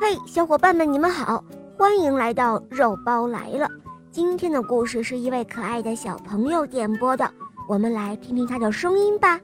[0.00, 1.42] 嘿，小伙伴们，你们好，
[1.76, 3.68] 欢迎来到肉包来了。
[4.10, 7.30] 今天的故事是一位可爱的小朋友点播的，
[7.68, 9.38] 我们来听听他的声音吧。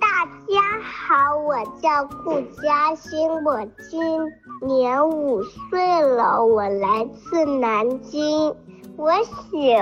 [0.00, 4.00] 大家好，我叫顾嘉欣，我今
[4.66, 8.54] 年五岁了，我来自南京，
[8.96, 9.76] 我喜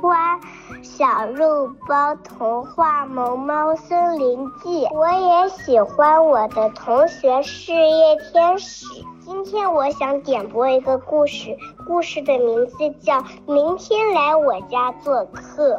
[0.00, 0.40] 欢
[0.82, 8.86] 《小肉包童话萌猫森林记》，我也喜欢我的同学事业天使。
[9.24, 15.74] 今天我想点播一个故事，故事的名字叫《明天来我家做客》。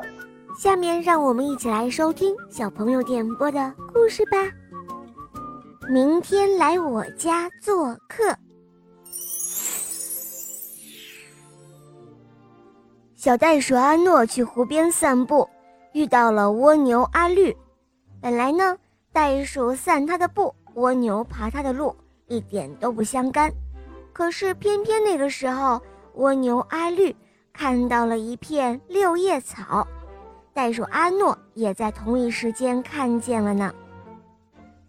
[0.59, 4.37] 下面让我们一起来收听小朋友点播的故事吧。
[5.87, 8.35] 明天来我家做客。
[13.15, 15.47] 小袋鼠阿诺去湖边散步，
[15.93, 17.55] 遇到了蜗牛阿绿。
[18.19, 18.75] 本来呢，
[19.13, 21.95] 袋鼠散它的步，蜗牛爬它的路。
[22.27, 23.51] 一点都不相干，
[24.11, 25.81] 可是偏偏那个时候，
[26.15, 27.15] 蜗牛阿绿
[27.53, 29.87] 看到了一片六叶草，
[30.53, 33.73] 袋鼠阿诺也在同一时间看见了呢。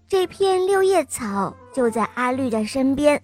[0.08, 3.20] 这片六叶草就在阿绿的身边，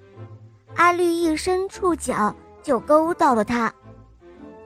[0.75, 3.73] 阿绿一伸触角就勾到了它，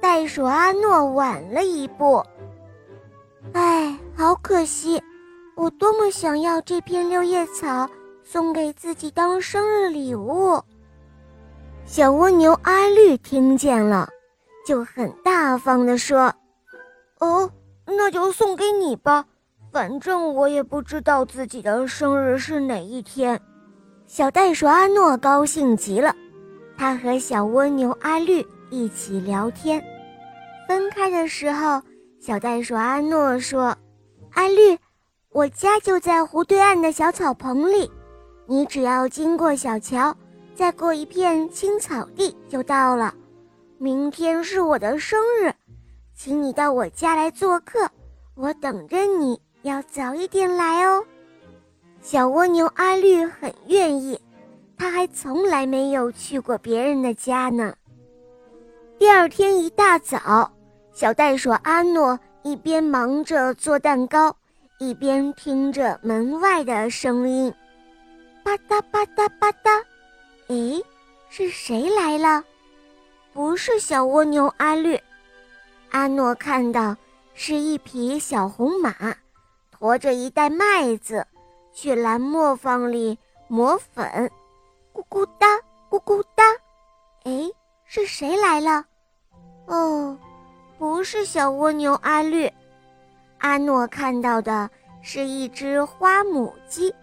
[0.01, 2.25] 袋鼠阿诺晚了一步。
[3.53, 5.01] 哎，好可惜，
[5.55, 7.89] 我多么想要这片六叶草！
[8.29, 10.61] 送给自己当生日礼物。
[11.85, 14.09] 小蜗牛阿绿听见了，
[14.67, 16.35] 就很大方地说
[17.21, 17.49] ：“哦，
[17.87, 19.25] 那就送给你吧，
[19.71, 23.41] 反正我也不知道自己的生日是哪一天。”
[24.09, 26.13] 小袋鼠阿诺高兴极了，
[26.77, 29.81] 他和小蜗牛阿绿一起聊天。
[30.67, 31.81] 分开的时候，
[32.21, 33.77] 小袋鼠阿诺说
[34.35, 34.77] ：“阿绿，
[35.31, 37.89] 我家就在湖对岸的小草棚里。”
[38.48, 40.16] 你只要经过小桥，
[40.55, 43.12] 再过一片青草地就到了。
[43.78, 45.52] 明天是我的生日，
[46.14, 47.91] 请你到我家来做客，
[48.36, 51.05] 我等着你，要早一点来哦。
[52.01, 54.20] 小蜗牛阿绿很愿意，
[54.79, 57.74] 他还从来没有去过别人的家呢。
[58.96, 60.51] 第二天一大早，
[60.92, 64.35] 小袋鼠阿诺一边忙着做蛋糕，
[64.79, 67.52] 一边听着门外的声音。
[68.46, 69.84] 吧嗒吧嗒吧嗒，
[70.46, 70.80] 诶，
[71.29, 72.45] 是谁来了？
[73.33, 74.96] 不是小蜗牛阿绿，
[75.90, 76.96] 阿诺看到
[77.35, 78.95] 是一匹小红马，
[79.80, 81.27] 驮着一袋麦子
[81.74, 83.18] 去蓝磨坊里
[83.48, 84.30] 磨粉。
[84.95, 85.48] 咕咕哒，
[85.90, 86.45] 咕咕哒，
[87.24, 87.52] 诶，
[87.85, 88.85] 是谁来了？
[89.67, 90.17] 哦，
[90.79, 92.48] 不是小蜗牛阿绿，
[93.39, 94.70] 阿诺看到的
[95.02, 96.95] 是一只花母鸡。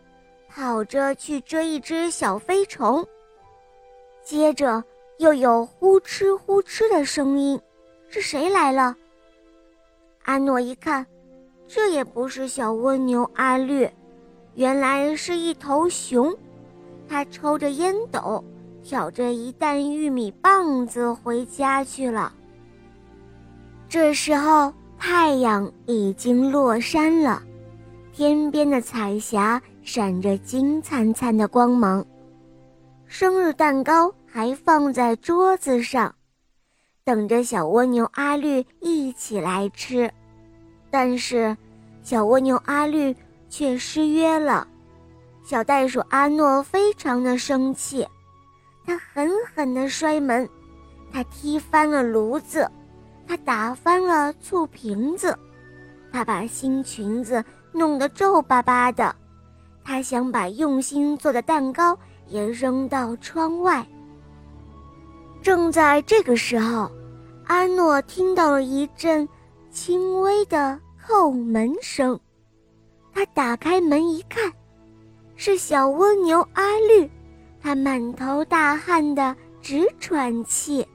[0.56, 3.04] 跑着去追一只小飞虫，
[4.24, 4.84] 接着
[5.18, 7.60] 又有呼哧呼哧的声音，
[8.08, 8.96] 是谁来了？
[10.26, 11.04] 阿诺一看，
[11.68, 13.90] 这也不是小蜗牛阿绿，
[14.54, 16.32] 原来是一头熊，
[17.10, 18.44] 它抽着烟斗，
[18.84, 22.32] 挑着一担玉米棒子回家去了。
[23.90, 27.42] 这时候太阳已经落山了，
[28.14, 29.60] 天边的彩霞。
[29.84, 32.06] 闪着金灿灿的光芒，
[33.06, 36.16] 生日蛋糕还放在桌子上，
[37.04, 40.10] 等着小蜗牛阿绿一起来吃。
[40.90, 41.56] 但是，
[42.02, 43.14] 小蜗牛阿绿
[43.50, 44.66] 却失约了。
[45.44, 48.08] 小袋鼠阿诺非常的生气，
[48.86, 50.50] 他狠狠地摔门，
[51.12, 52.72] 他踢翻了炉子，
[53.28, 55.38] 他打翻了醋瓶子，
[56.10, 59.14] 他把新裙子弄得皱巴巴的。
[59.84, 63.86] 他想把用心做的蛋糕也扔到窗外。
[65.42, 66.90] 正在这个时候，
[67.48, 69.28] 阿诺听到了一阵
[69.70, 72.18] 轻微的叩门声。
[73.14, 74.52] 他打开门一看，
[75.36, 77.10] 是小蜗牛阿绿，
[77.62, 80.88] 他满头大汗的直喘气。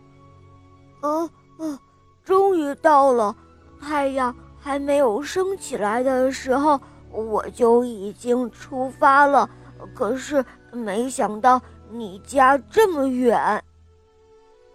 [1.03, 1.79] 哦哦，
[2.25, 3.37] 终于到了！
[3.81, 6.81] 太阳还没有升起来的时候。
[7.11, 9.49] 我就已经出发了，
[9.95, 11.61] 可是没想到
[11.91, 13.63] 你家这么远。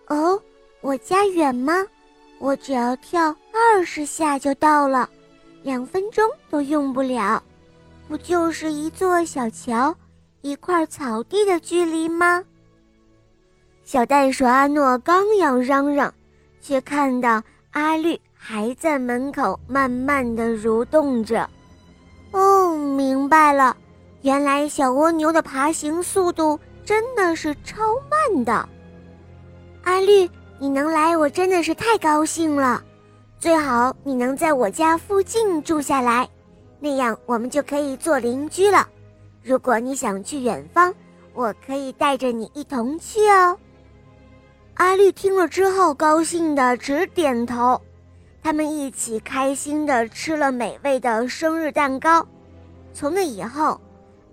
[0.08, 0.42] 哦，
[0.82, 1.74] 我家远吗？
[2.40, 5.10] 我只要跳二十下就到了，
[5.62, 7.42] 两分钟都用不了，
[8.08, 9.96] 不就是一座小桥、
[10.42, 12.44] 一块草地的距离吗？
[13.86, 16.14] 小袋鼠阿诺刚要嚷嚷，
[16.60, 17.42] 却看到
[17.72, 21.50] 阿绿还在门口慢慢的蠕动着。
[22.34, 23.78] 哦，明白了，
[24.24, 28.68] 原来小蜗牛的爬行速度真的是超慢的。
[29.84, 32.84] 阿绿，你能来，我真的是太高兴了。
[33.40, 36.28] 最好你能在我家附近住下来，
[36.80, 38.88] 那样我们就可以做邻居了。
[39.44, 40.94] 如果你想去远方，
[41.34, 43.58] 我可以带着你一同去哦。
[44.76, 47.80] 阿绿听了之后，高兴的直点头。
[48.44, 52.28] 他们一起开心的吃了美味的生日蛋糕。
[52.94, 53.80] 从那以后，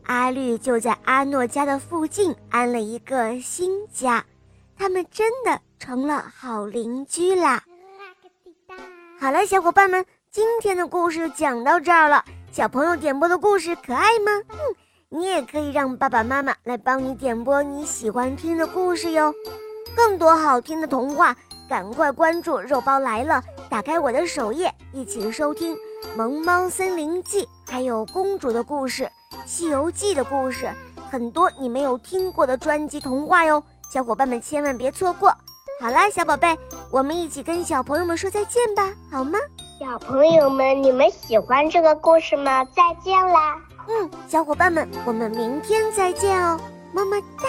[0.03, 4.25] 阿绿就在阿诺家的附近安了一个新家。
[4.77, 7.63] 他们真的成了好邻居啦！
[9.21, 12.25] 好了，小伙伴们，今天的故事讲到这儿了。
[12.51, 14.33] 小朋友点播的故事可爱吗？
[14.49, 14.57] 嗯，
[15.11, 19.33] 你也可以让爸爸妈妈来帮你点播你喜欢听的故事哟。
[19.95, 21.37] 更多好听的童话，
[21.69, 25.77] 赶快关注“肉包来了”，打开我的首页，一起收听
[26.17, 29.05] 《萌猫森林记》，还有公主的故事、
[29.47, 30.69] 《西游记》的故事，
[31.09, 33.63] 很多你没有听过的专辑童话哟。
[33.89, 35.33] 小伙伴们千万别错过！
[35.81, 36.59] 好啦，小宝贝，
[36.91, 39.39] 我们一起跟小朋友们说再见吧，好吗？
[39.79, 42.65] 小朋友们，你们喜欢这个故事吗？
[42.65, 43.57] 再见啦！
[43.89, 46.59] 嗯，小伙伴们，我们明天再见哦，
[46.93, 47.49] 么么哒。